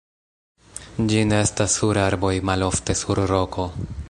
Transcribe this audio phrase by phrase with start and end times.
[1.11, 3.73] Ĝi nestas sur arboj, malofte sur roko.